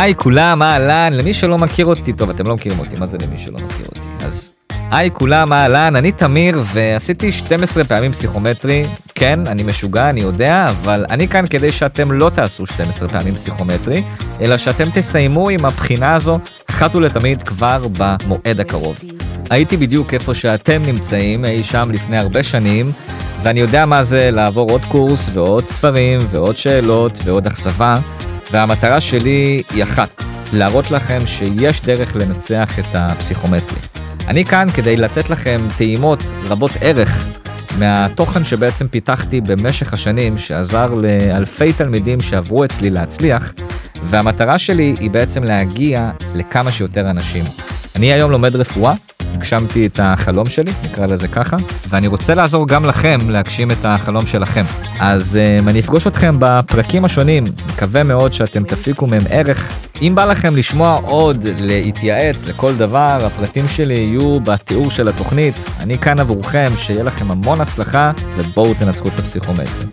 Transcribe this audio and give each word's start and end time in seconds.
היי 0.00 0.14
כולם, 0.14 0.62
אהלן, 0.62 1.12
למי 1.12 1.34
שלא 1.34 1.58
מכיר 1.58 1.86
אותי, 1.86 2.12
טוב 2.12 2.30
אתם 2.30 2.46
לא 2.46 2.54
מכירים 2.54 2.78
אותי, 2.78 2.96
מה 2.96 3.06
זה 3.06 3.16
למי 3.22 3.38
שלא 3.38 3.58
מכיר 3.58 3.86
אותי? 3.86 4.24
אז 4.26 4.50
היי 4.90 5.10
כולם, 5.12 5.52
אהלן, 5.52 5.96
אני 5.96 6.12
תמיר 6.12 6.62
ועשיתי 6.64 7.32
12 7.32 7.84
פעמים 7.84 8.12
פסיכומטרי, 8.12 8.86
כן, 9.14 9.40
אני 9.46 9.62
משוגע, 9.62 10.10
אני 10.10 10.20
יודע, 10.20 10.68
אבל 10.70 11.06
אני 11.10 11.28
כאן 11.28 11.46
כדי 11.46 11.72
שאתם 11.72 12.12
לא 12.12 12.30
תעשו 12.34 12.66
12 12.66 13.08
פעמים 13.08 13.34
פסיכומטרי, 13.34 14.02
אלא 14.40 14.56
שאתם 14.56 14.88
תסיימו 14.94 15.48
עם 15.48 15.64
הבחינה 15.64 16.14
הזו 16.14 16.38
אחת 16.70 16.94
ולתמיד 16.94 17.42
כבר 17.42 17.86
במועד 17.98 18.60
הקרוב. 18.60 18.98
הייתי 19.50 19.76
בדיוק 19.76 20.14
איפה 20.14 20.34
שאתם 20.34 20.82
נמצאים, 20.86 21.44
אי 21.44 21.64
שם 21.64 21.90
לפני 21.92 22.16
הרבה 22.16 22.42
שנים, 22.42 22.92
ואני 23.42 23.60
יודע 23.60 23.86
מה 23.86 24.02
זה 24.02 24.30
לעבור 24.30 24.70
עוד 24.70 24.84
קורס 24.84 25.30
ועוד 25.32 25.66
ספרים 25.66 26.18
ועוד 26.30 26.56
שאלות 26.56 27.18
ועוד 27.24 27.46
אכזבה. 27.46 28.00
והמטרה 28.50 29.00
שלי 29.00 29.62
היא 29.70 29.82
אחת, 29.82 30.22
להראות 30.52 30.90
לכם 30.90 31.18
שיש 31.26 31.80
דרך 31.80 32.16
לנצח 32.16 32.78
את 32.78 32.84
הפסיכומטרי. 32.94 33.78
אני 34.28 34.44
כאן 34.44 34.66
כדי 34.76 34.96
לתת 34.96 35.30
לכם 35.30 35.60
טעימות 35.78 36.22
רבות 36.48 36.70
ערך 36.80 37.26
מהתוכן 37.78 38.44
שבעצם 38.44 38.88
פיתחתי 38.88 39.40
במשך 39.40 39.92
השנים, 39.92 40.38
שעזר 40.38 40.94
לאלפי 40.94 41.72
תלמידים 41.72 42.20
שעברו 42.20 42.64
אצלי 42.64 42.90
להצליח, 42.90 43.52
והמטרה 44.04 44.58
שלי 44.58 44.96
היא 45.00 45.10
בעצם 45.10 45.42
להגיע 45.42 46.10
לכמה 46.34 46.72
שיותר 46.72 47.10
אנשים. 47.10 47.44
אני 47.96 48.12
היום 48.12 48.30
לומד 48.30 48.56
רפואה, 48.56 48.92
הגשמתי 49.40 49.86
את 49.86 50.00
החלום 50.02 50.48
שלי, 50.48 50.72
נקרא 50.84 51.06
לזה 51.06 51.28
ככה, 51.28 51.56
ואני 51.88 52.06
רוצה 52.06 52.34
לעזור 52.34 52.68
גם 52.68 52.84
לכם 52.84 53.18
להגשים 53.28 53.70
את 53.70 53.84
החלום 53.84 54.26
שלכם. 54.26 54.64
אז 55.00 55.38
um, 55.38 55.68
אני 55.68 55.80
אפגוש 55.80 56.06
אתכם 56.06 56.36
בפרקים 56.38 57.04
השונים, 57.04 57.44
מקווה 57.68 58.02
מאוד 58.02 58.32
שאתם 58.32 58.64
תפיקו 58.64 59.06
מהם 59.06 59.20
ערך. 59.30 59.72
אם 60.02 60.12
בא 60.14 60.24
לכם 60.24 60.56
לשמוע 60.56 61.00
עוד, 61.04 61.46
להתייעץ 61.58 62.46
לכל 62.46 62.76
דבר, 62.76 63.18
הפרטים 63.26 63.68
שלי 63.68 63.94
יהיו 63.94 64.40
בתיאור 64.40 64.90
של 64.90 65.08
התוכנית. 65.08 65.54
אני 65.80 65.98
כאן 65.98 66.20
עבורכם, 66.20 66.70
שיהיה 66.76 67.02
לכם 67.02 67.30
המון 67.30 67.60
הצלחה, 67.60 68.12
ובואו 68.36 68.74
תנצחו 68.74 69.08
את 69.08 69.18
הפסיכומטרי. 69.18 69.86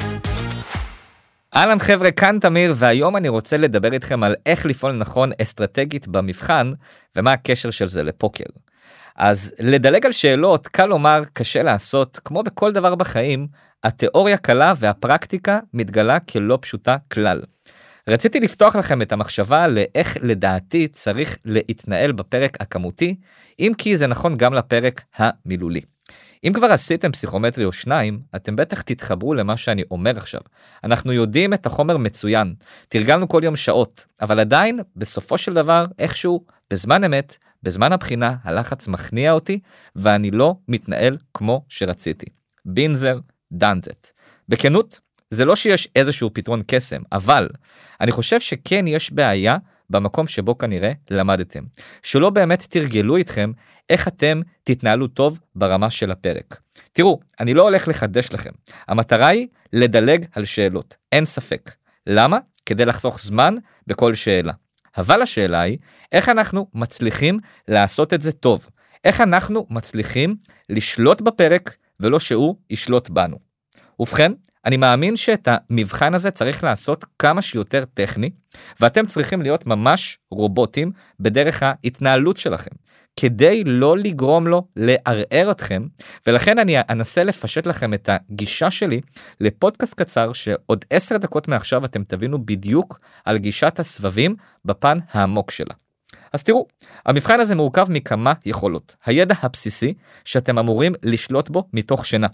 אהלן 1.56 1.80
חבר'ה, 1.80 2.12
כאן 2.12 2.38
תמיר, 2.42 2.73
והיום 2.78 3.16
אני 3.16 3.30
רוצה 3.30 3.58
לדבר 3.58 3.94
איתכם 3.94 4.23
על 4.23 4.36
איך 4.45 4.66
לפעול 4.66 4.92
נכון 4.92 5.31
אסטרטגית 5.42 6.08
במבחן, 6.08 6.72
ומה 7.16 7.34
הקשר 7.34 7.72
של 7.72 7.88
זה 7.88 8.03
לפוקר. 8.03 8.44
אז 9.16 9.54
לדלג 9.60 10.06
על 10.06 10.12
שאלות, 10.12 10.68
קל 10.68 10.86
לומר, 10.86 11.22
קשה 11.34 11.64
לעשות, 11.64 12.20
כמו 12.26 12.44
בכל 12.44 12.72
דבר 12.72 12.96
בחיים, 12.96 13.48
התיאוריה 13.84 14.38
קלה 14.38 14.74
והפרקטיקה 14.78 15.60
מתגלה 15.74 16.20
כלא 16.20 16.58
פשוטה 16.62 16.98
כלל. 17.14 17.42
רציתי 18.08 18.40
לפתוח 18.40 18.76
לכם 18.76 19.02
את 19.02 19.12
המחשבה 19.12 19.68
לאיך 19.68 20.18
לדעתי 20.22 20.88
צריך 20.88 21.38
להתנהל 21.46 22.12
בפרק 22.12 22.58
הכמותי, 22.60 23.16
אם 23.60 23.72
כי 23.78 23.98
זה 23.98 24.08
נכון 24.08 24.38
גם 24.38 24.54
לפרק 24.54 25.02
המילולי. 25.18 25.82
אם 26.44 26.54
כבר 26.54 26.68
עשיתם 26.68 27.12
פסיכומטרי 27.12 27.66
או 27.66 27.72
שניים, 27.72 28.20
אתם 28.36 28.56
בטח 28.56 28.82
תתחברו 28.82 29.34
למה 29.34 29.58
שאני 29.58 29.84
אומר 29.92 30.18
עכשיו. 30.18 30.42
אנחנו 30.84 31.14
יודעים 31.14 31.54
את 31.54 31.66
החומר 31.66 31.98
מצוין, 31.98 32.54
תרגלנו 32.90 33.28
כל 33.28 33.42
יום 33.44 33.56
שעות, 33.56 34.06
אבל 34.22 34.40
עדיין, 34.40 34.80
בסופו 34.96 35.38
של 35.38 35.54
דבר, 35.54 35.86
איכשהו, 36.00 36.46
בזמן 36.72 37.04
אמת, 37.04 37.38
בזמן 37.68 37.94
הבחינה 37.94 38.36
הלחץ 38.44 38.88
מכניע 38.88 39.32
אותי, 39.32 39.60
ואני 39.96 40.32
לא 40.32 40.56
מתנהל 40.68 41.18
כמו 41.34 41.66
שרציתי. 41.70 42.26
בינזר, 42.66 43.20
דנטט. 43.52 44.12
בכנות, 44.50 45.00
זה 45.30 45.46
לא 45.46 45.56
שיש 45.56 45.90
איזשהו 45.96 46.30
פתרון 46.34 46.62
קסם, 46.68 47.02
אבל 47.12 47.50
אני 48.02 48.12
חושב 48.12 48.40
שכן 48.40 48.88
יש 48.88 49.12
בעיה 49.12 49.58
במקום 49.90 50.28
שבו 50.28 50.58
כנראה 50.58 50.91
למדתם. 51.09 51.64
שלא 52.03 52.30
באמת 52.30 52.66
תרגלו 52.69 53.18
איתכם 53.18 53.52
איך 53.90 54.08
אתם 54.08 54.41
תתנהלו 54.64 55.08
טוב 55.08 55.40
ברמה 55.56 55.90
של 55.90 56.12
הפרק. 56.12 56.59
תראו, 56.94 57.20
אני 57.40 57.53
לא 57.53 57.64
הולך 57.64 57.88
לחדש 57.88 58.34
לכם. 58.34 58.52
המטרה 58.88 59.28
היא 59.28 59.47
לדלג 59.74 60.25
על 60.31 60.46
שאלות, 60.46 60.97
אין 61.12 61.25
ספק. 61.25 61.72
למה? 62.08 62.38
כדי 62.66 62.86
לחסוך 62.86 63.20
זמן 63.20 63.56
בכל 63.88 64.16
שאלה. 64.16 64.53
אבל 64.98 65.22
השאלה 65.22 65.62
היא, 65.62 65.78
איך 66.12 66.30
אנחנו 66.30 66.68
מצליחים 66.74 67.40
לעשות 67.68 68.14
את 68.14 68.22
זה 68.22 68.31
טוב? 68.31 68.68
איך 69.03 69.22
אנחנו 69.22 69.68
מצליחים 69.70 70.36
לשלוט 70.70 71.22
בפרק 71.22 71.75
ולא 72.00 72.20
שהוא 72.20 72.56
ישלוט 72.70 73.09
בנו? 73.09 73.47
ובכן, 74.00 74.31
אני 74.66 74.78
מאמין 74.78 75.18
שאת 75.18 75.47
המבחן 75.52 76.13
הזה 76.13 76.31
צריך 76.31 76.63
לעשות 76.63 77.06
כמה 77.19 77.41
שיותר 77.41 77.84
טכני, 77.94 78.30
ואתם 78.80 79.06
צריכים 79.06 79.41
להיות 79.41 79.68
ממש 79.68 80.19
רובוטים 80.31 80.91
בדרך 81.19 81.63
ההתנהלות 81.63 82.38
שלכם. 82.38 82.72
כדי 83.19 83.63
לא 83.66 83.97
לגרום 83.97 84.47
לו 84.47 84.68
לערער 84.75 85.52
אתכם, 85.52 85.85
ולכן 86.28 86.59
אני 86.59 86.75
אנסה 86.90 87.24
לפשט 87.24 87.68
לכם 87.68 87.94
את 87.94 88.09
הגישה 88.12 88.72
שלי 88.72 89.02
לפודקאסט 89.40 89.94
קצר 89.94 90.34
שעוד 90.34 90.85
עשר 90.90 91.18
דקות 91.18 91.47
מעכשיו 91.47 91.85
אתם 91.85 92.03
תבינו 92.03 92.46
בדיוק 92.46 93.00
על 93.25 93.38
גישת 93.38 93.79
הסבבים 93.79 94.35
בפן 94.66 94.97
העמוק 95.12 95.52
שלה. 95.52 95.74
אז 96.34 96.44
תראו, 96.44 96.68
המבחן 97.06 97.40
הזה 97.40 97.56
מורכב 97.56 97.86
מכמה 97.90 98.34
יכולות. 98.46 98.96
הידע 99.06 99.36
הבסיסי 99.42 99.94
שאתם 100.26 100.60
אמורים 100.60 100.94
לשלוט 101.04 101.50
בו 101.50 101.64
מתוך 101.74 102.06
שינה. 102.06 102.28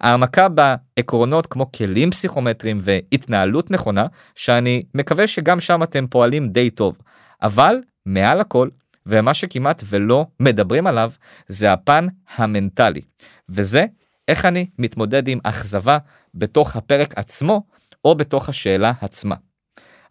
העמקה 0.00 0.48
בעקרונות 0.48 1.46
כמו 1.46 1.72
כלים 1.72 2.10
פסיכומטריים 2.10 2.78
והתנהלות 2.82 3.70
נכונה, 3.70 4.06
שאני 4.34 4.82
מקווה 4.94 5.26
שגם 5.26 5.60
שם 5.60 5.82
אתם 5.82 6.06
פועלים 6.06 6.48
די 6.48 6.70
טוב. 6.70 6.98
אבל 7.42 7.76
מעל 8.06 8.40
הכל, 8.40 8.68
ומה 9.06 9.34
שכמעט 9.34 9.82
ולא 9.86 10.26
מדברים 10.40 10.86
עליו, 10.86 11.10
זה 11.48 11.72
הפן 11.72 12.06
המנטלי. 12.36 13.00
וזה 13.48 13.86
איך 14.28 14.44
אני 14.44 14.66
מתמודד 14.78 15.28
עם 15.28 15.38
אכזבה 15.42 15.98
בתוך 16.34 16.76
הפרק 16.76 17.18
עצמו, 17.18 17.62
או 18.04 18.14
בתוך 18.14 18.48
השאלה 18.48 18.92
עצמה. 19.00 19.34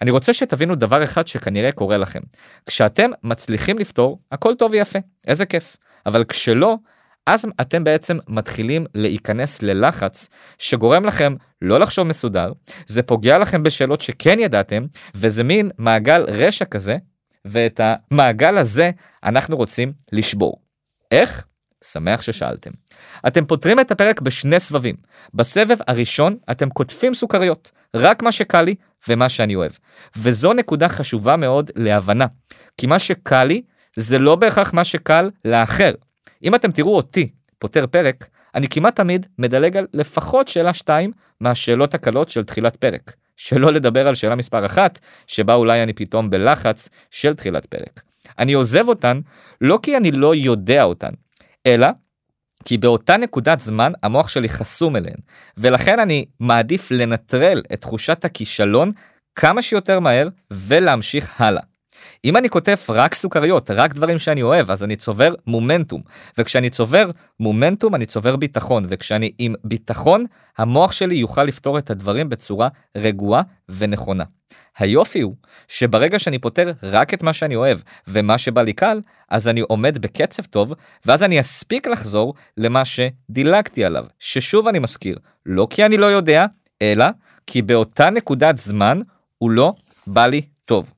אני 0.02 0.12
רוצה 0.12 0.34
שתבינו 0.34 0.76
דבר 0.76 1.04
אחד 1.04 1.28
שכנראה 1.28 1.72
קורה 1.72 1.98
לכם. 1.98 2.20
כשאתם 2.66 3.12
מצליחים 3.24 3.80
לפתור, 3.80 4.20
הכל 4.32 4.54
טוב 4.54 4.72
ויפה, 4.72 5.00
איזה 5.28 5.46
כיף. 5.46 5.78
אבל 6.06 6.24
כשלא, 6.24 6.78
אז 7.26 7.46
אתם 7.62 7.84
בעצם 7.84 8.18
מתחילים 8.28 8.86
להיכנס 8.96 9.62
ללחץ 9.62 10.30
שגורם 10.58 11.06
לכם 11.06 11.36
לא 11.62 11.80
לחשוב 11.80 12.08
מסודר, 12.08 12.52
זה 12.88 13.04
פוגע 13.04 13.38
לכם 13.40 13.64
בשאלות 13.64 14.02
שכן 14.02 14.40
ידעתם, 14.40 14.86
וזה 15.16 15.44
מין 15.44 15.70
מעגל 15.78 16.22
רשע 16.28 16.66
כזה, 16.66 16.98
ואת 17.46 17.82
המעגל 17.84 18.58
הזה 18.58 18.92
אנחנו 19.24 19.58
רוצים 19.58 19.94
לשבור. 20.12 20.62
איך? 21.12 21.46
שמח 21.84 22.22
ששאלתם. 22.22 22.72
אתם 23.28 23.46
פותרים 23.46 23.80
את 23.80 23.92
הפרק 23.92 24.22
בשני 24.22 24.60
סבבים. 24.60 24.96
בסבב 25.34 25.78
הראשון 25.88 26.38
אתם 26.52 26.70
קוטפים 26.70 27.14
סוכריות, 27.14 27.72
רק 27.96 28.22
מה 28.22 28.32
שקל 28.32 28.62
לי 28.62 28.76
ומה 29.10 29.30
שאני 29.30 29.56
אוהב. 29.56 29.72
וזו 30.16 30.54
נקודה 30.54 30.90
חשובה 30.90 31.36
מאוד 31.36 31.72
להבנה, 31.76 32.26
כי 32.78 32.88
מה 32.88 33.00
שקל 33.00 33.44
לי 33.44 33.62
זה 33.96 34.20
לא 34.20 34.36
בהכרח 34.36 34.74
מה 34.74 34.84
שקל 34.84 35.30
לאחר. 35.46 35.92
אם 36.44 36.56
אתם 36.56 36.72
תראו 36.72 36.96
אותי 36.96 37.30
פותר 37.60 37.88
פרק, 37.88 38.28
אני 38.56 38.68
כמעט 38.68 38.96
תמיד 38.96 39.28
מדלג 39.40 39.78
על 39.78 39.88
לפחות 39.94 40.48
שאלה 40.48 40.74
2 40.74 41.12
מהשאלות 41.42 41.94
הקלות 41.94 42.30
של 42.30 42.44
תחילת 42.44 42.76
פרק. 42.76 43.16
שלא 43.38 43.74
לדבר 43.74 44.08
על 44.08 44.16
שאלה 44.16 44.36
מספר 44.36 44.66
אחת, 44.66 45.00
שבה 45.28 45.54
אולי 45.54 45.84
אני 45.84 45.94
פתאום 45.94 46.30
בלחץ 46.30 46.90
של 47.12 47.34
תחילת 47.34 47.66
פרק. 47.66 48.02
אני 48.40 48.54
עוזב 48.54 48.88
אותן 48.88 49.20
לא 49.62 49.80
כי 49.82 49.98
אני 49.98 50.12
לא 50.12 50.36
יודע 50.36 50.84
אותן, 50.84 51.10
אלא 51.66 51.88
כי 52.66 52.78
באותה 52.78 53.18
נקודת 53.18 53.60
זמן 53.60 53.92
המוח 54.04 54.28
שלי 54.28 54.50
חסום 54.50 54.96
אליהן, 54.96 55.18
ולכן 55.58 56.00
אני 56.00 56.26
מעדיף 56.40 56.92
לנטרל 56.92 57.62
את 57.74 57.82
תחושת 57.82 58.26
הכישלון 58.26 58.92
כמה 59.36 59.62
שיותר 59.62 60.00
מהר 60.00 60.28
ולהמשיך 60.52 61.42
הלאה. 61.42 61.64
אם 62.26 62.38
אני 62.38 62.50
כותב 62.50 62.76
רק 62.90 63.14
סוכריות, 63.14 63.72
רק 63.72 63.94
דברים 63.94 64.20
שאני 64.20 64.42
אוהב, 64.42 64.72
אז 64.72 64.84
אני 64.84 64.96
צובר 64.96 65.34
מומנטום. 65.48 66.02
וכשאני 66.38 66.70
צובר 66.70 67.10
מומנטום, 67.40 67.96
אני 67.96 68.06
צובר 68.06 68.36
ביטחון. 68.36 68.86
וכשאני 68.90 69.32
עם 69.40 69.54
ביטחון, 69.64 70.26
המוח 70.58 70.92
שלי 70.92 71.16
יוכל 71.16 71.44
לפתור 71.44 71.78
את 71.78 71.90
הדברים 71.90 72.30
בצורה 72.30 72.68
רגועה 72.98 73.42
ונכונה. 73.70 74.24
היופי 74.78 75.22
הוא 75.22 75.36
שברגע 75.68 76.20
שאני 76.20 76.40
פותר 76.40 76.72
רק 76.84 77.14
את 77.14 77.24
מה 77.24 77.34
שאני 77.34 77.56
אוהב 77.56 77.80
ומה 78.08 78.38
שבא 78.38 78.62
לי 78.62 78.74
קל, 78.74 79.02
אז 79.30 79.48
אני 79.48 79.62
עומד 79.62 79.98
בקצב 79.98 80.44
טוב, 80.44 80.74
ואז 81.06 81.24
אני 81.24 81.40
אספיק 81.40 81.88
לחזור 81.88 82.34
למה 82.58 82.84
שדילגתי 82.86 83.86
עליו. 83.86 84.06
ששוב 84.20 84.68
אני 84.68 84.80
מזכיר, 84.80 85.18
לא 85.46 85.68
כי 85.70 85.86
אני 85.86 85.98
לא 85.98 86.06
יודע, 86.06 86.46
אלא 86.82 87.06
כי 87.48 87.62
באותה 87.62 88.10
נקודת 88.10 88.58
זמן 88.58 89.00
הוא 89.38 89.52
לא 89.52 89.74
בא 90.08 90.28
לי 90.28 90.42
טוב. 90.66 90.95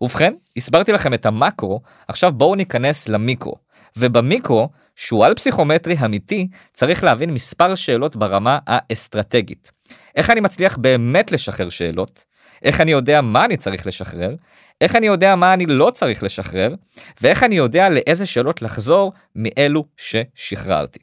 ובכן, 0.00 0.34
הסברתי 0.56 0.92
לכם 0.92 1.14
את 1.14 1.26
המקרו, 1.26 1.80
עכשיו 2.08 2.32
בואו 2.32 2.54
ניכנס 2.54 3.08
למיקרו. 3.08 3.54
ובמיקרו, 3.98 4.68
שהוא 4.96 5.24
על 5.24 5.34
פסיכומטרי 5.34 5.96
אמיתי, 6.04 6.48
צריך 6.72 7.04
להבין 7.04 7.30
מספר 7.30 7.74
שאלות 7.74 8.16
ברמה 8.16 8.58
האסטרטגית. 8.66 9.70
איך 10.16 10.30
אני 10.30 10.40
מצליח 10.40 10.76
באמת 10.76 11.32
לשחרר 11.32 11.68
שאלות? 11.68 12.24
איך 12.62 12.80
אני 12.80 12.90
יודע 12.90 13.20
מה 13.20 13.44
אני 13.44 13.56
צריך 13.56 13.86
לשחרר? 13.86 14.34
איך 14.80 14.96
אני 14.96 15.06
יודע 15.06 15.36
מה 15.36 15.54
אני 15.54 15.66
לא 15.66 15.90
צריך 15.94 16.22
לשחרר, 16.22 16.74
ואיך 17.20 17.42
אני 17.42 17.54
יודע 17.54 17.88
לאיזה 17.88 18.26
שאלות 18.26 18.62
לחזור 18.62 19.12
מאלו 19.36 19.84
ששחררתי. 19.96 20.98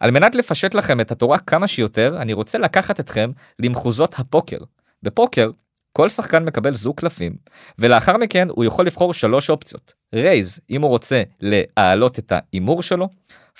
על 0.00 0.10
מנת 0.10 0.34
לפשט 0.34 0.74
לכם 0.74 1.00
את 1.00 1.12
התורה 1.12 1.38
כמה 1.38 1.66
שיותר, 1.66 2.16
אני 2.20 2.32
רוצה 2.32 2.58
לקחת 2.58 3.00
אתכם 3.00 3.30
למחוזות 3.58 4.14
הפוקר. 4.18 4.58
בפוקר, 5.02 5.50
כל 5.92 6.08
שחקן 6.08 6.44
מקבל 6.44 6.74
זוג 6.74 6.96
קלפים, 6.96 7.36
ולאחר 7.78 8.16
מכן 8.16 8.48
הוא 8.50 8.64
יכול 8.64 8.86
לבחור 8.86 9.14
שלוש 9.14 9.50
אופציות. 9.50 9.92
רייז, 10.14 10.60
אם 10.70 10.82
הוא 10.82 10.90
רוצה 10.90 11.22
להעלות 11.40 12.18
את 12.18 12.32
ההימור 12.32 12.82
שלו, 12.82 13.08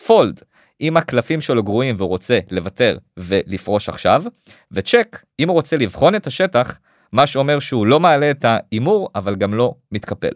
fold, 0.07 0.41
אם 0.81 0.97
הקלפים 0.97 1.41
שלו 1.41 1.63
גרועים 1.63 1.95
והוא 1.99 2.09
רוצה 2.09 2.39
לוותר 2.51 2.99
ולפרוש 3.17 3.89
עכשיו, 3.89 4.23
וצ'ק, 4.73 5.23
אם 5.41 5.49
הוא 5.49 5.55
רוצה 5.55 5.77
לבחון 5.77 6.15
את 6.15 6.27
השטח, 6.27 6.79
מה 7.13 7.27
שאומר 7.27 7.59
שהוא 7.59 7.87
לא 7.87 8.01
מעלה 8.01 8.31
את 8.31 8.45
ההימור, 8.45 9.09
אבל 9.15 9.37
גם 9.37 9.55
לא 9.55 9.75
מתקפל. 9.93 10.33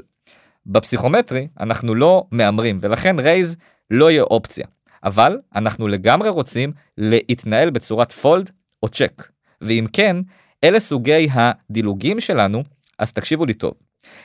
בפסיכומטרי 0.67 1.49
אנחנו 1.61 1.95
לא 1.95 2.25
מהמרים, 2.31 2.79
ולכן 2.83 3.19
raise 3.19 3.57
לא 3.91 4.11
יהיה 4.11 4.23
אופציה. 4.23 4.67
אבל 5.05 5.39
אנחנו 5.57 5.89
לגמרי 5.89 6.29
רוצים 6.29 6.73
להתנהל 6.99 7.71
בצורת 7.71 8.13
fold 8.13 8.51
או 8.83 8.89
צ'ק. 8.89 9.29
ואם 9.61 9.87
כן, 9.93 10.17
אלה 10.65 10.81
סוגי 10.81 11.29
הדילוגים 11.33 12.21
שלנו, 12.21 12.63
אז 12.99 13.13
תקשיבו 13.13 13.47
לי 13.47 13.55
טוב. 13.55 13.73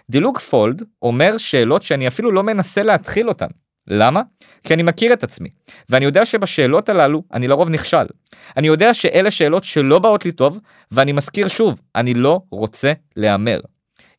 דילוג 0.09 0.37
fold 0.39 0.83
אומר 1.01 1.37
שאלות 1.37 1.81
שאני 1.81 2.07
אפילו 2.07 2.31
לא 2.31 2.43
מנסה 2.43 2.83
להתחיל 2.83 3.29
אותן. 3.29 3.47
למה? 3.87 4.21
כי 4.63 4.73
אני 4.73 4.83
מכיר 4.83 5.13
את 5.13 5.23
עצמי, 5.23 5.49
ואני 5.89 6.05
יודע 6.05 6.25
שבשאלות 6.25 6.89
הללו 6.89 7.23
אני 7.33 7.47
לרוב 7.47 7.69
נכשל. 7.69 8.05
אני 8.57 8.67
יודע 8.67 8.93
שאלה 8.93 9.31
שאלות 9.31 9.63
שלא 9.63 9.99
באות 9.99 10.25
לי 10.25 10.31
טוב, 10.31 10.59
ואני 10.91 11.11
מזכיר 11.11 11.47
שוב, 11.47 11.81
אני 11.95 12.13
לא 12.13 12.41
רוצה 12.51 12.93
להמר. 13.15 13.59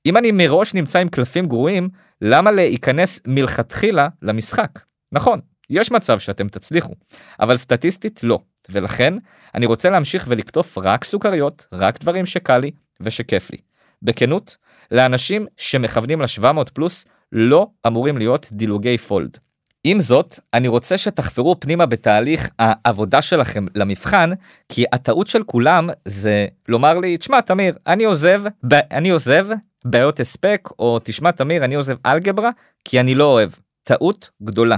אם 0.06 0.16
אני 0.16 0.32
מראש 0.32 0.74
נמצא 0.74 0.98
עם 0.98 1.08
קלפים 1.08 1.46
גרועים, 1.46 1.88
למה 2.22 2.52
להיכנס 2.52 3.20
מלכתחילה 3.26 4.08
למשחק? 4.22 4.70
נכון, 5.12 5.40
יש 5.70 5.90
מצב 5.90 6.18
שאתם 6.18 6.48
תצליחו, 6.48 6.94
אבל 7.40 7.56
סטטיסטית 7.56 8.22
לא, 8.22 8.38
ולכן 8.72 9.14
אני 9.54 9.66
רוצה 9.66 9.90
להמשיך 9.90 10.24
ולקטוף 10.28 10.78
רק 10.78 11.04
סוכריות, 11.04 11.66
רק 11.72 12.00
דברים 12.00 12.26
שקל 12.26 12.58
לי 12.58 12.70
ושכיף 13.00 13.50
לי. 13.50 13.58
בכנות, 14.02 14.56
לאנשים 14.90 15.46
שמכוונים 15.56 16.20
ל-700 16.22 16.70
פלוס 16.74 17.04
לא 17.32 17.66
אמורים 17.86 18.18
להיות 18.18 18.48
דילוגי 18.52 18.98
פולד. 18.98 19.38
עם 19.84 20.00
זאת, 20.00 20.38
אני 20.54 20.68
רוצה 20.68 20.98
שתחפרו 20.98 21.60
פנימה 21.60 21.86
בתהליך 21.86 22.50
העבודה 22.58 23.22
שלכם 23.22 23.66
למבחן, 23.74 24.30
כי 24.68 24.84
הטעות 24.92 25.26
של 25.26 25.42
כולם 25.42 25.90
זה 26.04 26.46
לומר 26.68 26.98
לי, 26.98 27.16
תשמע 27.16 27.40
תמיר, 27.40 27.74
אני 27.86 28.04
עוזב, 28.04 28.42
ב- 28.68 28.80
אני 28.90 29.10
עוזב 29.10 29.46
בעיות 29.84 30.20
הספק, 30.20 30.68
או 30.78 30.98
תשמע 31.04 31.30
תמיר, 31.30 31.64
אני 31.64 31.74
עוזב 31.74 31.96
אלגברה, 32.06 32.50
כי 32.84 33.00
אני 33.00 33.14
לא 33.14 33.24
אוהב. 33.24 33.50
טעות 33.82 34.30
גדולה. 34.42 34.76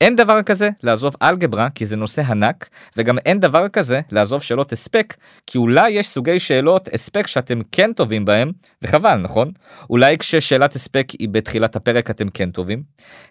אין 0.00 0.16
דבר 0.16 0.42
כזה 0.42 0.70
לעזוב 0.82 1.14
אלגברה 1.22 1.70
כי 1.70 1.86
זה 1.86 1.96
נושא 1.96 2.22
ענק 2.22 2.68
וגם 2.96 3.18
אין 3.18 3.40
דבר 3.40 3.68
כזה 3.68 4.00
לעזוב 4.10 4.42
שאלות 4.42 4.72
הספק 4.72 5.16
כי 5.46 5.58
אולי 5.58 5.90
יש 5.90 6.08
סוגי 6.08 6.38
שאלות 6.38 6.88
הספק 6.92 7.26
שאתם 7.26 7.60
כן 7.72 7.92
טובים 7.92 8.24
בהם 8.24 8.52
וחבל 8.82 9.14
נכון 9.14 9.52
אולי 9.90 10.18
כששאלת 10.18 10.74
הספק 10.74 11.06
היא 11.18 11.28
בתחילת 11.28 11.76
הפרק 11.76 12.10
אתם 12.10 12.28
כן 12.28 12.50
טובים. 12.50 12.82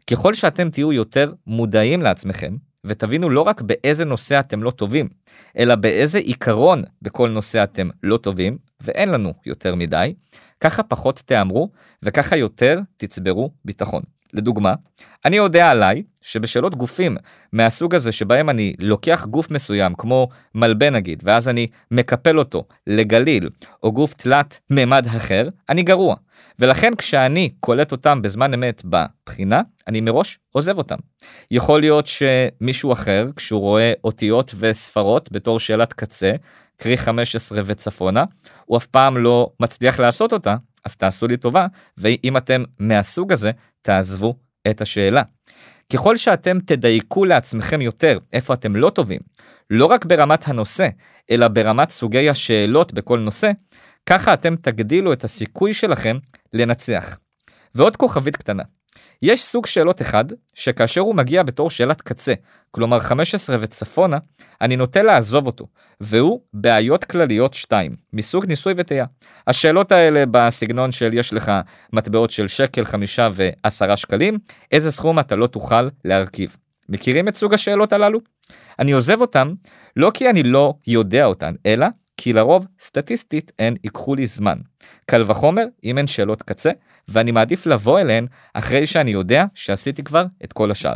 ככל 0.09 0.33
שאתם 0.33 0.69
תהיו 0.69 0.93
יותר 0.93 1.33
מודעים 1.47 2.01
לעצמכם 2.01 2.55
ותבינו 2.83 3.29
לא 3.29 3.41
רק 3.41 3.61
באיזה 3.61 4.05
נושא 4.05 4.39
אתם 4.39 4.63
לא 4.63 4.71
טובים 4.71 5.09
אלא 5.57 5.75
באיזה 5.75 6.19
עיקרון 6.19 6.83
בכל 7.01 7.29
נושא 7.29 7.63
אתם 7.63 7.89
לא 8.03 8.17
טובים 8.17 8.57
ואין 8.81 9.09
לנו 9.09 9.33
יותר 9.45 9.75
מדי 9.75 10.13
ככה 10.59 10.83
פחות 10.83 11.21
תאמרו 11.25 11.69
וככה 12.03 12.37
יותר 12.37 12.79
תצברו 12.97 13.51
ביטחון. 13.65 14.12
לדוגמה, 14.33 14.73
אני 15.25 15.35
יודע 15.35 15.69
עליי 15.69 16.03
שבשאלות 16.21 16.75
גופים 16.75 17.17
מהסוג 17.53 17.95
הזה 17.95 18.11
שבהם 18.11 18.49
אני 18.49 18.73
לוקח 18.79 19.25
גוף 19.25 19.51
מסוים 19.51 19.93
כמו 19.95 20.27
מלבה 20.55 20.89
נגיד 20.89 21.23
ואז 21.25 21.49
אני 21.49 21.67
מקפל 21.91 22.39
אותו 22.39 22.63
לגליל 22.87 23.49
או 23.83 23.91
גוף 23.91 24.13
תלת 24.13 24.59
מימד 24.69 25.05
אחר, 25.17 25.49
אני 25.69 25.83
גרוע. 25.83 26.15
ולכן 26.59 26.95
כשאני 26.95 27.49
קולט 27.59 27.91
אותם 27.91 28.21
בזמן 28.21 28.53
אמת 28.53 28.81
בבחינה, 28.85 29.61
אני 29.87 30.01
מראש 30.01 30.39
עוזב 30.51 30.77
אותם. 30.77 30.97
יכול 31.51 31.79
להיות 31.79 32.07
שמישהו 32.07 32.93
אחר, 32.93 33.27
כשהוא 33.35 33.61
רואה 33.61 33.93
אותיות 34.03 34.55
וספרות 34.59 35.31
בתור 35.31 35.59
שאלת 35.59 35.93
קצה, 35.93 36.31
קרי 36.77 36.97
15 36.97 37.61
וצפונה, 37.65 38.23
הוא 38.65 38.77
אף 38.77 38.85
פעם 38.85 39.17
לא 39.17 39.49
מצליח 39.59 39.99
לעשות 39.99 40.33
אותה, 40.33 40.55
אז 40.85 40.95
תעשו 40.95 41.27
לי 41.27 41.37
טובה, 41.37 41.67
ואם 41.97 42.37
אתם 42.37 42.63
מהסוג 42.79 43.31
הזה, 43.31 43.51
תעזבו 43.83 44.35
את 44.69 44.81
השאלה. 44.81 45.21
ככל 45.93 46.17
שאתם 46.17 46.59
תדייקו 46.59 47.25
לעצמכם 47.25 47.81
יותר 47.81 48.17
איפה 48.33 48.53
אתם 48.53 48.75
לא 48.75 48.89
טובים, 48.89 49.19
לא 49.69 49.85
רק 49.85 50.05
ברמת 50.05 50.47
הנושא, 50.47 50.87
אלא 51.31 51.47
ברמת 51.47 51.89
סוגי 51.89 52.29
השאלות 52.29 52.93
בכל 52.93 53.19
נושא, 53.19 53.51
ככה 54.05 54.33
אתם 54.33 54.55
תגדילו 54.55 55.13
את 55.13 55.23
הסיכוי 55.23 55.73
שלכם 55.73 56.17
לנצח. 56.53 57.17
ועוד 57.75 57.97
כוכבית 57.97 58.37
קטנה, 58.37 58.63
יש 59.21 59.43
סוג 59.43 59.65
שאלות 59.65 60.01
אחד, 60.01 60.25
שכאשר 60.53 61.01
הוא 61.01 61.15
מגיע 61.15 61.43
בתור 61.43 61.69
שאלת 61.69 62.01
קצה, 62.01 62.33
כלומר 62.71 62.99
15 62.99 63.57
וצפונה, 63.59 64.17
אני 64.61 64.75
נוטה 64.75 65.03
לעזוב 65.03 65.47
אותו, 65.47 65.67
והוא 66.01 66.41
בעיות 66.53 67.03
כלליות 67.03 67.53
2, 67.53 67.95
מסוג 68.13 68.45
ניסוי 68.45 68.73
וטעייה. 68.77 69.05
השאלות 69.47 69.91
האלה 69.91 70.23
בסגנון 70.31 70.91
של 70.91 71.13
יש 71.13 71.33
לך 71.33 71.51
מטבעות 71.93 72.29
של 72.29 72.47
שקל, 72.47 72.85
חמישה 72.85 73.29
ועשרה 73.33 73.97
שקלים, 73.97 74.37
איזה 74.71 74.91
סכום 74.91 75.19
אתה 75.19 75.35
לא 75.35 75.47
תוכל 75.47 75.89
להרכיב. 76.05 76.57
מכירים 76.89 77.27
את 77.27 77.35
סוג 77.35 77.53
השאלות 77.53 77.93
הללו? 77.93 78.19
אני 78.79 78.91
עוזב 78.91 79.21
אותם 79.21 79.53
לא 79.95 80.11
כי 80.13 80.29
אני 80.29 80.43
לא 80.43 80.73
יודע 80.87 81.25
אותן, 81.25 81.53
אלא 81.65 81.87
כי 82.17 82.33
לרוב 82.33 82.67
סטטיסטית 82.79 83.51
הן 83.59 83.75
ייקחו 83.83 84.15
לי 84.15 84.27
זמן. 84.27 84.57
קל 85.05 85.23
וחומר 85.27 85.65
אם 85.83 85.97
הן 85.97 86.07
שאלות 86.07 86.43
קצה, 86.43 86.71
ואני 87.07 87.31
מעדיף 87.31 87.65
לבוא 87.65 87.99
אליהן 87.99 88.27
אחרי 88.53 88.85
שאני 88.85 89.11
יודע 89.11 89.45
שעשיתי 89.53 90.03
כבר 90.03 90.25
את 90.43 90.53
כל 90.53 90.71
השאר. 90.71 90.95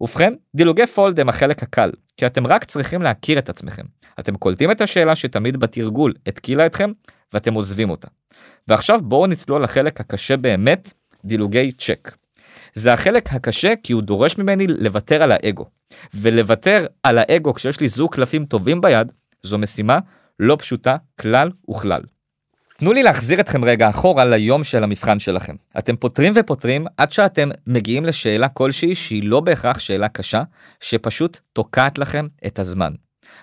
ובכן, 0.00 0.34
דילוגי 0.54 0.86
פולד 0.86 1.20
הם 1.20 1.28
החלק 1.28 1.62
הקל, 1.62 1.90
כי 2.16 2.26
אתם 2.26 2.46
רק 2.46 2.64
צריכים 2.64 3.02
להכיר 3.02 3.38
את 3.38 3.48
עצמכם. 3.48 3.82
אתם 4.20 4.36
קולטים 4.36 4.70
את 4.70 4.80
השאלה 4.80 5.16
שתמיד 5.16 5.56
בתרגול 5.56 6.14
התקילה 6.26 6.66
אתכם, 6.66 6.92
ואתם 7.32 7.54
עוזבים 7.54 7.90
אותה. 7.90 8.08
ועכשיו 8.68 9.00
בואו 9.02 9.26
נצלול 9.26 9.62
לחלק 9.62 10.00
הקשה 10.00 10.36
באמת, 10.36 10.92
דילוגי 11.24 11.72
צ'ק. 11.72 12.16
זה 12.74 12.92
החלק 12.92 13.32
הקשה 13.32 13.74
כי 13.82 13.92
הוא 13.92 14.02
דורש 14.02 14.38
ממני 14.38 14.66
לוותר 14.66 15.22
על 15.22 15.32
האגו. 15.32 15.64
ולוותר 16.14 16.86
על 17.02 17.18
האגו 17.18 17.54
כשיש 17.54 17.80
לי 17.80 17.88
זוג 17.88 18.14
קלפים 18.14 18.44
טובים 18.44 18.80
ביד, 18.80 19.12
זו 19.42 19.58
משימה 19.58 19.98
לא 20.40 20.56
פשוטה 20.60 20.96
כלל 21.20 21.50
וכלל. 21.70 22.02
תנו 22.78 22.92
לי 22.92 23.02
להחזיר 23.02 23.40
אתכם 23.40 23.64
רגע 23.64 23.90
אחורה 23.90 24.24
ליום 24.24 24.64
של 24.64 24.84
המבחן 24.84 25.18
שלכם. 25.18 25.56
אתם 25.78 25.96
פותרים 25.96 26.32
ופותרים 26.36 26.86
עד 26.96 27.12
שאתם 27.12 27.48
מגיעים 27.66 28.04
לשאלה 28.04 28.48
כלשהי 28.48 28.94
שהיא 28.94 29.22
לא 29.28 29.40
בהכרח 29.40 29.78
שאלה 29.78 30.08
קשה, 30.08 30.42
שפשוט 30.80 31.38
תוקעת 31.52 31.98
לכם 31.98 32.26
את 32.46 32.58
הזמן. 32.58 32.92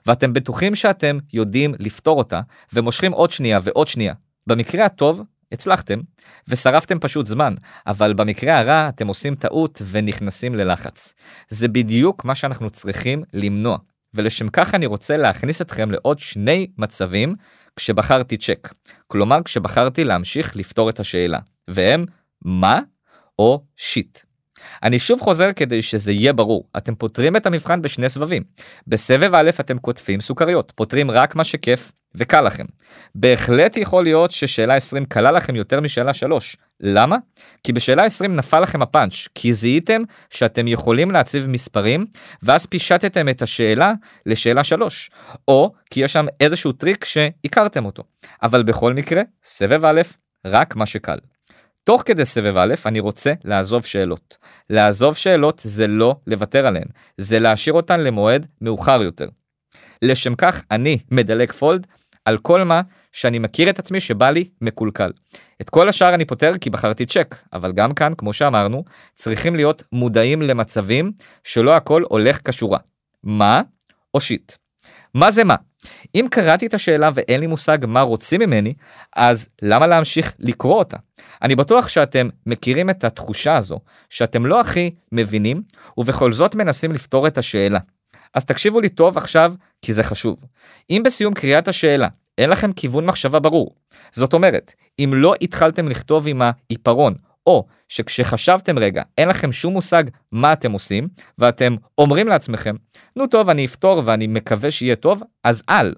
ואתם 0.06 0.34
בטוחים 0.34 0.76
שאתם 0.76 1.18
יודעים 1.34 1.76
לפתור 1.80 2.18
אותה, 2.18 2.42
ומושכים 2.74 3.12
עוד 3.12 3.32
שנייה 3.32 3.60
ועוד 3.64 3.88
שנייה. 3.88 4.14
במקרה 4.48 4.86
הטוב, 4.86 5.22
הצלחתם, 5.52 6.00
ושרפתם 6.48 7.00
פשוט 7.00 7.28
זמן, 7.28 7.56
אבל 7.88 8.14
במקרה 8.14 8.60
הרע 8.60 8.90
אתם 8.90 9.08
עושים 9.08 9.36
טעות 9.36 9.82
ונכנסים 9.92 10.56
ללחץ. 10.56 11.14
זה 11.50 11.68
בדיוק 11.68 12.26
מה 12.26 12.36
שאנחנו 12.36 12.70
צריכים 12.70 13.24
למנוע. 13.34 13.78
ולשם 14.16 14.50
כך 14.50 14.76
אני 14.76 14.86
רוצה 14.86 15.18
להכניס 15.18 15.62
אתכם 15.62 15.92
לעוד 15.92 16.20
שני 16.20 16.68
מצבים 16.78 17.36
כשבחרתי 17.76 18.38
צ'ק. 18.38 18.74
כלומר 19.08 19.44
כשבחרתי 19.44 20.04
להמשיך 20.04 20.56
לפתור 20.56 20.90
את 20.90 21.00
השאלה. 21.00 21.40
והם 21.68 22.06
meh 22.46 22.80
או 23.40 23.64
shit. 23.78 24.20
אני 24.84 25.00
שוב 25.00 25.22
חוזר 25.22 25.54
כדי 25.56 25.82
שזה 25.82 26.12
יהיה 26.12 26.34
ברור, 26.34 26.68
אתם 26.78 26.96
פותרים 26.96 27.36
את 27.36 27.46
המבחן 27.46 27.82
בשני 27.82 28.10
סבבים. 28.10 28.44
בסבב 28.88 29.36
א' 29.36 29.50
אתם 29.60 29.78
כותבים 29.78 30.22
סוכריות, 30.22 30.72
פותרים 30.76 31.12
רק 31.12 31.36
מה 31.36 31.44
שכיף 31.44 31.92
וקל 32.18 32.42
לכם. 32.42 32.66
בהחלט 33.16 33.78
יכול 33.78 34.04
להיות 34.04 34.32
ששאלה 34.32 34.76
20 34.76 35.06
קלה 35.06 35.32
לכם 35.32 35.56
יותר 35.56 35.82
משאלה 35.82 36.14
3. 36.14 36.58
למה? 36.80 37.18
כי 37.64 37.74
בשאלה 37.74 38.04
20 38.04 38.36
נפל 38.36 38.60
לכם 38.60 38.82
הפאנץ', 38.82 39.28
כי 39.36 39.54
זיהיתם 39.54 40.02
שאתם 40.30 40.68
יכולים 40.68 41.12
להציב 41.12 41.48
מספרים, 41.48 42.06
ואז 42.44 42.66
פישטתם 42.66 43.30
את 43.30 43.42
השאלה 43.42 43.94
לשאלה 44.26 44.64
3, 44.64 45.10
או 45.48 45.74
כי 45.90 46.00
יש 46.00 46.14
שם 46.14 46.26
איזשהו 46.42 46.72
טריק 46.72 47.06
שהכרתם 47.06 47.86
אותו. 47.86 48.04
אבל 48.44 48.64
בכל 48.64 48.94
מקרה, 48.94 49.22
סבב 49.44 49.86
א', 49.86 50.02
רק 50.46 50.76
מה 50.76 50.86
שקל. 50.86 51.18
תוך 51.84 52.04
כדי 52.06 52.26
סבב 52.26 52.58
א', 52.58 52.74
אני 52.86 53.00
רוצה 53.00 53.34
לעזוב 53.44 53.86
שאלות. 53.86 54.38
לעזוב 54.70 55.16
שאלות 55.16 55.62
זה 55.66 55.88
לא 55.88 56.16
לוותר 56.28 56.68
עליהן, 56.68 56.88
זה 57.18 57.40
להשאיר 57.40 57.74
אותן 57.74 58.00
למועד 58.00 58.48
מאוחר 58.62 59.04
יותר. 59.04 59.28
לשם 60.02 60.36
כך 60.36 60.62
אני 60.72 60.98
מדלג 61.12 61.52
פולד 61.52 61.88
על 62.26 62.38
כל 62.38 62.64
מה 62.64 62.82
שאני 63.12 63.40
מכיר 63.40 63.70
את 63.70 63.80
עצמי 63.80 64.00
שבא 64.00 64.30
לי 64.30 64.50
מקולקל. 64.62 65.12
את 65.62 65.70
כל 65.70 65.90
השאר 65.90 66.14
אני 66.14 66.26
פותר 66.26 66.54
כי 66.62 66.70
בחרתי 66.70 67.06
צ'ק, 67.06 67.36
אבל 67.54 67.72
גם 67.72 67.94
כאן, 67.94 68.12
כמו 68.18 68.34
שאמרנו, 68.34 68.84
צריכים 69.16 69.56
להיות 69.56 69.84
מודעים 69.92 70.42
למצבים 70.42 71.12
שלא 71.44 71.76
הכל 71.76 72.04
הולך 72.10 72.40
כשורה. 72.50 72.80
מה? 73.24 73.62
או 74.14 74.20
שיט. 74.20 74.54
מה 75.14 75.32
זה 75.32 75.44
מה? 75.44 75.56
אם 76.16 76.28
קראתי 76.32 76.66
את 76.66 76.74
השאלה 76.74 77.10
ואין 77.14 77.40
לי 77.40 77.48
מושג 77.48 77.78
מה 77.88 78.02
רוצים 78.02 78.42
ממני, 78.42 78.74
אז 79.16 79.48
למה 79.62 79.88
להמשיך 79.88 80.34
לקרוא 80.40 80.76
אותה? 80.76 80.98
אני 81.42 81.56
בטוח 81.56 81.88
שאתם 81.88 82.30
מכירים 82.46 82.90
את 82.90 83.04
התחושה 83.04 83.58
הזו, 83.58 83.80
שאתם 84.10 84.46
לא 84.46 84.62
הכי 84.62 84.92
מבינים, 85.12 85.62
ובכל 85.98 86.34
זאת 86.34 86.56
מנסים 86.56 86.92
לפתור 86.92 87.28
את 87.28 87.38
השאלה. 87.38 87.80
אז 88.36 88.46
תקשיבו 88.46 88.82
לי 88.82 88.90
טוב 88.90 89.18
עכשיו, 89.18 89.54
כי 89.82 89.94
זה 89.94 90.04
חשוב. 90.04 90.46
אם 90.90 91.02
בסיום 91.06 91.34
קריאת 91.34 91.68
השאלה 91.68 92.08
אין 92.38 92.50
לכם 92.50 92.74
כיוון 92.74 93.06
מחשבה 93.06 93.40
ברור, 93.40 93.76
זאת 94.12 94.34
אומרת, 94.34 94.74
אם 95.00 95.12
לא 95.14 95.34
התחלתם 95.42 95.88
לכתוב 95.88 96.28
עם 96.28 96.42
העיפרון, 96.42 97.14
או 97.48 97.66
שכשחשבתם 97.90 98.80
רגע 98.80 99.04
אין 99.18 99.30
לכם 99.30 99.52
שום 99.52 99.74
מושג 99.74 100.04
מה 100.32 100.54
אתם 100.54 100.72
עושים, 100.72 101.08
ואתם 101.38 101.76
אומרים 101.98 102.28
לעצמכם, 102.28 102.76
נו 103.16 103.28
טוב 103.28 103.50
אני 103.50 103.66
אפתור 103.66 104.02
ואני 104.06 104.28
מקווה 104.28 104.72
שיהיה 104.72 104.96
טוב, 104.96 105.24
אז 105.44 105.64
אל. 105.70 105.94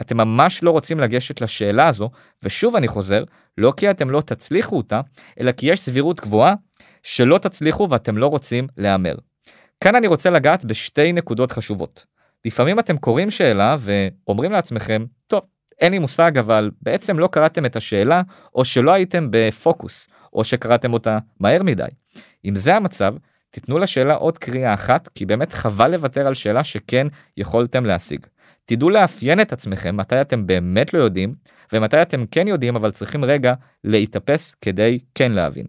אתם 0.00 0.16
ממש 0.16 0.62
לא 0.62 0.70
רוצים 0.70 1.00
לגשת 1.00 1.40
לשאלה 1.40 1.88
הזו, 1.88 2.10
ושוב 2.42 2.76
אני 2.76 2.88
חוזר, 2.88 3.24
לא 3.58 3.72
כי 3.76 3.90
אתם 3.90 4.10
לא 4.10 4.20
תצליחו 4.20 4.76
אותה, 4.76 5.00
אלא 5.40 5.52
כי 5.52 5.66
יש 5.66 5.80
סבירות 5.80 6.20
גבוהה 6.20 6.54
שלא 7.02 7.38
תצליחו 7.38 7.90
ואתם 7.90 8.18
לא 8.18 8.26
רוצים 8.26 8.66
להמר. 8.76 9.14
כאן 9.82 9.94
אני 9.94 10.06
רוצה 10.06 10.30
לגעת 10.30 10.64
בשתי 10.64 11.12
נקודות 11.12 11.52
חשובות. 11.52 12.06
לפעמים 12.44 12.78
אתם 12.78 12.96
קוראים 12.96 13.30
שאלה 13.30 13.76
ואומרים 13.78 14.52
לעצמכם, 14.52 15.04
טוב, 15.26 15.40
אין 15.80 15.92
לי 15.92 15.98
מושג 15.98 16.38
אבל 16.38 16.70
בעצם 16.82 17.18
לא 17.18 17.26
קראתם 17.26 17.66
את 17.66 17.76
השאלה 17.76 18.22
או 18.54 18.64
שלא 18.64 18.92
הייתם 18.92 19.28
בפוקוס 19.30 20.08
או 20.32 20.44
שקראתם 20.44 20.92
אותה 20.92 21.18
מהר 21.40 21.62
מדי. 21.62 21.88
אם 22.44 22.56
זה 22.56 22.76
המצב, 22.76 23.14
תיתנו 23.50 23.78
לשאלה 23.78 24.14
עוד 24.14 24.38
קריאה 24.38 24.74
אחת 24.74 25.08
כי 25.08 25.26
באמת 25.26 25.52
חבל 25.52 25.90
לוותר 25.90 26.26
על 26.26 26.34
שאלה 26.34 26.64
שכן 26.64 27.06
יכולתם 27.36 27.86
להשיג. 27.86 28.26
תדעו 28.64 28.90
לאפיין 28.90 29.40
את 29.40 29.52
עצמכם 29.52 29.96
מתי 29.96 30.20
אתם 30.20 30.46
באמת 30.46 30.94
לא 30.94 30.98
יודעים 30.98 31.34
ומתי 31.72 32.02
אתם 32.02 32.24
כן 32.30 32.48
יודעים 32.48 32.76
אבל 32.76 32.90
צריכים 32.90 33.24
רגע 33.24 33.54
להתאפס 33.84 34.54
כדי 34.60 34.98
כן 35.14 35.32
להבין. 35.32 35.66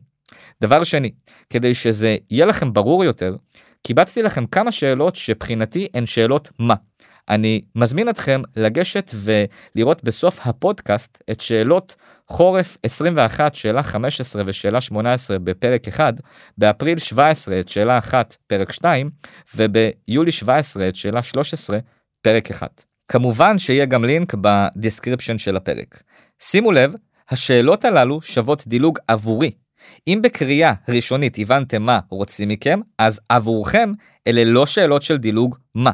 דבר 0.61 0.83
שני, 0.83 1.11
כדי 1.49 1.73
שזה 1.73 2.17
יהיה 2.31 2.45
לכם 2.45 2.73
ברור 2.73 3.03
יותר, 3.03 3.35
קיבצתי 3.87 4.23
לכם 4.23 4.45
כמה 4.45 4.71
שאלות 4.71 5.15
שבחינתי 5.15 5.87
הן 5.93 6.05
שאלות 6.05 6.49
מה. 6.59 6.75
אני 7.29 7.61
מזמין 7.75 8.09
אתכם 8.09 8.41
לגשת 8.55 9.11
ולראות 9.15 10.03
בסוף 10.03 10.39
הפודקאסט 10.47 11.23
את 11.31 11.41
שאלות 11.41 11.95
חורף 12.27 12.77
21 12.83 13.55
שאלה 13.55 13.83
15 13.83 14.43
ושאלה 14.45 14.81
18 14.81 15.39
בפרק 15.39 15.87
1, 15.87 16.13
באפריל 16.57 16.99
17 16.99 17.59
את 17.59 17.69
שאלה 17.69 17.97
1 17.97 18.35
פרק 18.47 18.71
2 18.71 19.09
וביולי 19.55 20.31
17 20.31 20.89
את 20.89 20.95
שאלה 20.95 21.23
13 21.23 21.79
פרק 22.21 22.51
1. 22.51 22.83
כמובן 23.07 23.57
שיהיה 23.57 23.85
גם 23.85 24.05
לינק 24.05 24.35
ב 24.41 24.49
description 24.49 25.37
של 25.37 25.55
הפרק. 25.55 26.03
שימו 26.39 26.71
לב, 26.71 26.93
השאלות 27.29 27.85
הללו 27.85 28.21
שוות 28.21 28.63
דילוג 28.67 28.99
עבורי. 29.07 29.51
אם 30.07 30.19
בקריאה 30.23 30.73
ראשונית 30.89 31.37
הבנתם 31.39 31.81
מה 31.81 31.99
רוצים 32.09 32.49
מכם, 32.49 32.79
אז 32.99 33.19
עבורכם 33.29 33.91
אלה 34.27 34.43
לא 34.43 34.65
שאלות 34.65 35.01
של 35.01 35.17
דילוג 35.17 35.57
meh. 35.75 35.91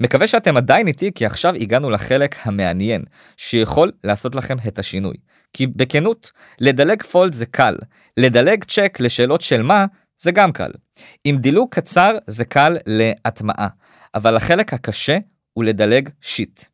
מקווה 0.00 0.26
שאתם 0.26 0.56
עדיין 0.56 0.86
איתי 0.86 1.12
כי 1.14 1.26
עכשיו 1.26 1.54
הגענו 1.54 1.90
לחלק 1.90 2.36
המעניין 2.42 3.04
שיכול 3.36 3.92
לעשות 4.04 4.34
לכם 4.34 4.56
את 4.68 4.78
השינוי. 4.78 5.16
כי 5.52 5.66
בכנות, 5.66 6.32
לדלג 6.60 7.02
fold 7.02 7.32
זה 7.32 7.46
קל, 7.46 7.76
לדלג 8.16 8.64
צ'ק 8.64 8.98
לשאלות 9.00 9.40
של 9.40 9.62
מה 9.62 9.86
זה 10.22 10.32
גם 10.32 10.52
קל. 10.52 10.70
עם 11.24 11.38
דילוג 11.38 11.68
קצר 11.70 12.12
זה 12.26 12.44
קל 12.44 12.76
להטמעה, 12.86 13.68
אבל 14.14 14.36
החלק 14.36 14.74
הקשה 14.74 15.18
הוא 15.52 15.64
לדלג 15.64 16.08
shit. 16.20 16.73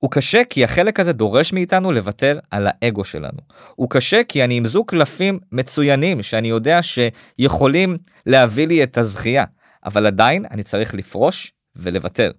הוא 0.00 0.10
קשה 0.10 0.44
כי 0.44 0.64
החלק 0.64 1.00
הזה 1.00 1.12
דורש 1.12 1.52
מאיתנו 1.52 1.92
לוותר 1.92 2.38
על 2.50 2.66
האגו 2.70 3.04
שלנו. 3.04 3.38
הוא 3.74 3.90
קשה 3.90 4.24
כי 4.24 4.44
אני 4.44 4.54
עם 4.54 4.66
זוג 4.66 4.86
קלפים 4.90 5.38
מצוינים 5.52 6.22
שאני 6.22 6.48
יודע 6.48 6.80
שיכולים 6.82 7.96
להביא 8.26 8.66
לי 8.66 8.82
את 8.82 8.98
הזכייה, 8.98 9.44
אבל 9.84 10.06
עדיין 10.06 10.46
אני 10.50 10.62
צריך 10.62 10.94
לפרוש 10.94 11.52
ולוותר. 11.76 12.30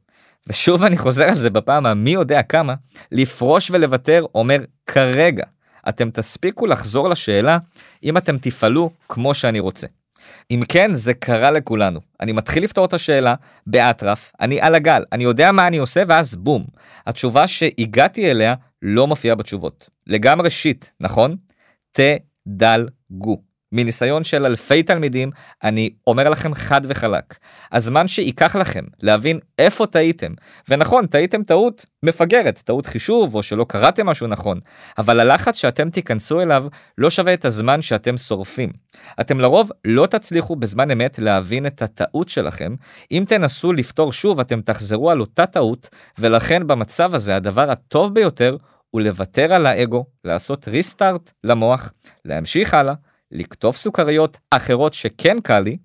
ושוב 0.48 0.84
אני 0.84 0.98
חוזר 0.98 1.24
על 1.24 1.40
זה 1.40 1.50
בפעם 1.50 1.86
המי 1.86 2.12
יודע 2.12 2.44
כמה, 2.44 2.74
לפרוש 3.12 3.72
ולוותר 3.72 4.26
אומר 4.36 4.64
כרגע. 4.86 5.46
אתם 5.90 6.10
תספיקו 6.10 6.68
לחזור 6.68 7.10
לשאלה 7.10 7.58
אם 8.04 8.18
אתם 8.18 8.38
תפעלו 8.38 8.90
כמו 9.10 9.34
שאני 9.34 9.60
רוצה. 9.60 9.88
אם 10.52 10.62
כן, 10.70 10.94
זה 10.94 11.14
קרה 11.14 11.52
לכולנו. 11.52 12.00
אני 12.20 12.32
מתחיל 12.32 12.64
לפתור 12.64 12.86
את 12.86 12.94
השאלה 12.94 13.36
באטרף, 13.68 14.32
אני 14.42 14.62
על 14.62 14.76
הגל, 14.76 15.04
אני 15.12 15.24
יודע 15.24 15.52
מה 15.52 15.68
אני 15.68 15.78
עושה, 15.78 16.04
ואז 16.08 16.36
בום. 16.36 16.66
התשובה 17.08 17.48
שהגעתי 17.48 18.32
אליה 18.32 18.56
לא 18.82 19.08
מופיעה 19.08 19.36
בתשובות. 19.36 19.90
לגמרי 20.08 20.50
שיט, 20.50 20.86
נכון? 21.00 21.36
תדלגו. 21.92 23.51
מניסיון 23.72 24.24
של 24.24 24.46
אלפי 24.46 24.84
תלמידים, 24.84 25.32
אני 25.64 25.90
אומר 26.08 26.30
לכם 26.30 26.54
חד 26.54 26.82
וחלק, 26.88 27.38
הזמן 27.72 28.08
שייקח 28.08 28.56
לכם 28.56 28.84
להבין 29.02 29.40
איפה 29.60 29.88
טעיתם, 29.88 30.32
ונכון, 30.70 31.08
טעיתם 31.08 31.44
טעות 31.44 31.86
מפגרת, 32.04 32.62
טעות 32.66 32.86
חישוב 32.86 33.36
או 33.36 33.44
שלא 33.44 33.64
קראתם 33.64 34.06
משהו 34.06 34.28
נכון, 34.28 34.60
אבל 34.98 35.20
הלחץ 35.20 35.58
שאתם 35.58 35.90
תיכנסו 35.90 36.42
אליו 36.42 36.66
לא 36.98 37.10
שווה 37.10 37.34
את 37.34 37.46
הזמן 37.46 37.82
שאתם 37.82 38.18
שורפים. 38.18 38.70
אתם 39.22 39.40
לרוב 39.40 39.72
לא 39.86 40.06
תצליחו 40.06 40.56
בזמן 40.56 40.92
אמת 40.92 41.20
להבין 41.20 41.66
את 41.66 41.82
הטעות 41.82 42.30
שלכם, 42.30 42.76
אם 43.12 43.24
תנסו 43.28 43.74
לפתור 43.74 44.14
שוב 44.14 44.40
אתם 44.40 44.62
תחזרו 44.62 45.12
על 45.12 45.20
אותה 45.20 45.46
טעות, 45.46 45.90
ולכן 46.20 46.68
במצב 46.68 47.16
הזה 47.16 47.36
הדבר 47.36 47.72
הטוב 47.72 48.14
ביותר 48.14 48.58
הוא 48.90 49.02
לוותר 49.02 49.54
על 49.54 49.66
האגו, 49.66 50.06
לעשות 50.24 50.68
ריסטארט 50.68 51.32
למוח, 51.44 51.94
להמשיך 52.26 52.74
הלאה. 52.74 52.94
לקטוף 53.32 53.78
סוכריות 53.78 54.38
אחרות 54.52 54.94
שכן 54.94 55.38
קל 55.44 55.60
לי, 55.60 55.78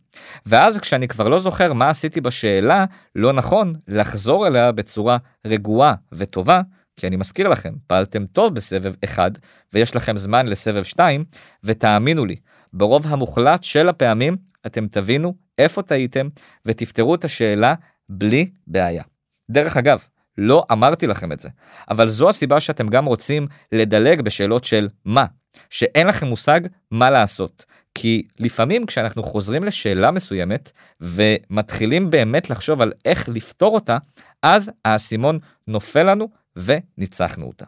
ואז 0.47 0.79
כשאני 0.79 1.09
כבר 1.09 1.29
לא 1.29 1.39
זוכר 1.39 1.73
מה 1.73 1.91
עשיתי 1.91 2.21
בשאלה, 2.21 2.85
לא 3.15 3.33
נכון 3.33 3.73
לחזור 3.89 4.47
אליה 4.47 4.73
בצורה 4.73 5.17
רגועה 5.47 5.95
וטובה, 6.13 6.61
כי 6.97 7.07
אני 7.07 7.17
מזכיר 7.17 7.49
לכם, 7.49 7.75
פעלתם 7.87 8.27
טוב 8.27 8.55
בסבב 8.55 8.95
1 9.05 9.33
ויש 9.73 9.97
לכם 9.97 10.17
זמן 10.17 10.47
לסבב 10.47 10.85
2, 10.85 11.25
ותאמינו 11.65 12.25
לי, 12.25 12.37
ברוב 12.73 13.07
המוחלט 13.07 13.65
של 13.65 13.89
הפעמים 13.89 14.37
אתם 14.67 14.87
תבינו 14.87 15.35
איפה 15.59 15.83
טעיתם 15.83 16.29
ותפתרו 16.67 17.15
את 17.15 17.25
השאלה 17.25 17.75
בלי 18.09 18.51
בעיה. 18.67 19.03
דרך 19.51 19.77
אגב, 19.77 20.05
לא 20.39 20.65
אמרתי 20.73 21.07
לכם 21.07 21.33
את 21.33 21.41
זה, 21.41 21.49
אבל 21.91 22.09
זו 22.09 22.29
הסיבה 22.29 22.61
שאתם 22.61 22.89
גם 22.89 23.05
רוצים 23.05 23.47
לדלג 23.73 24.21
בשאלות 24.21 24.65
של 24.65 24.89
מה, 25.05 25.27
שאין 25.71 26.07
לכם 26.07 26.27
מושג 26.27 26.61
מה 26.91 27.11
לעשות. 27.11 27.65
כי 27.95 28.23
לפעמים 28.39 28.87
כשאנחנו 28.87 29.23
חוזרים 29.23 29.65
לשאלה 29.65 30.11
מסוימת 30.11 30.73
ומתחילים 31.01 32.11
באמת 32.11 32.51
לחשוב 32.51 32.81
על 32.83 32.93
איך 33.05 33.29
לפתור 33.29 33.75
אותה, 33.75 33.99
אז 34.43 34.71
האסימון 34.85 35.39
נופל 35.67 36.03
לנו 36.03 36.29
וניצחנו 36.57 37.47
אותה. 37.47 37.65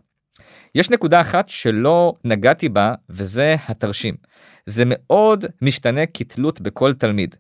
יש 0.75 0.91
נקודה 0.91 1.21
אחת 1.21 1.49
שלא 1.49 2.15
נגעתי 2.25 2.69
בה 2.69 2.95
וזה 3.11 3.57
התרשים. 3.69 4.15
זה 4.67 4.83
מאוד 4.87 5.45
משתנה 5.63 6.07
כתלות 6.07 6.61
בכל 6.61 6.95
תלמיד. 6.95 7.37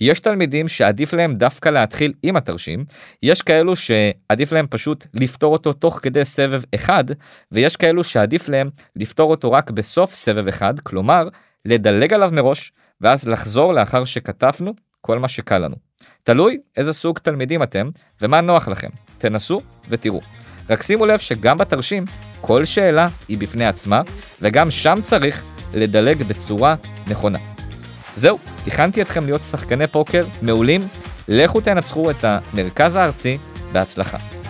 יש 0.00 0.20
תלמידים 0.20 0.68
שעדיף 0.68 1.12
להם 1.12 1.34
דווקא 1.34 1.68
להתחיל 1.68 2.12
עם 2.22 2.36
התרשים, 2.36 2.84
יש 3.22 3.42
כאלו 3.42 3.76
שעדיף 3.76 4.52
להם 4.52 4.66
פשוט 4.70 5.06
לפתור 5.14 5.52
אותו 5.52 5.72
תוך 5.72 6.00
כדי 6.02 6.24
סבב 6.24 6.62
אחד, 6.74 7.04
ויש 7.52 7.76
כאלו 7.76 8.04
שעדיף 8.04 8.48
להם 8.48 8.70
לפתור 8.96 9.30
אותו 9.30 9.52
רק 9.52 9.70
בסוף 9.70 10.14
סבב 10.14 10.48
אחד, 10.48 10.80
כלומר, 10.80 11.28
לדלג 11.64 12.12
עליו 12.12 12.30
מראש, 12.32 12.72
ואז 13.00 13.28
לחזור 13.28 13.72
לאחר 13.74 14.04
שכתבנו 14.04 14.74
כל 15.00 15.18
מה 15.18 15.28
שקל 15.28 15.58
לנו. 15.58 15.76
תלוי 16.22 16.58
איזה 16.76 16.92
סוג 16.92 17.18
תלמידים 17.18 17.62
אתם, 17.62 17.90
ומה 18.20 18.40
נוח 18.40 18.68
לכם. 18.68 18.88
תנסו 19.18 19.60
ותראו. 19.88 20.20
רק 20.70 20.82
שימו 20.82 21.06
לב 21.06 21.18
שגם 21.18 21.58
בתרשים, 21.58 22.04
כל 22.42 22.64
שאלה 22.64 23.08
היא 23.28 23.38
בפני 23.38 23.66
עצמה, 23.66 24.02
וגם 24.40 24.70
שם 24.70 24.98
צריך 25.02 25.42
לדלג 25.74 26.22
בצורה 26.22 26.74
נכונה. 27.08 27.38
זהו, 28.16 28.38
הכנתי 28.66 29.02
אתכם 29.02 29.24
להיות 29.24 29.42
שחקני 29.42 29.86
פוקר 29.86 30.26
מעולים, 30.42 30.88
לכו 31.28 31.60
תנצחו 31.60 32.10
את 32.10 32.24
המרכז 32.24 32.96
הארצי 32.96 33.38
בהצלחה. 33.72 34.41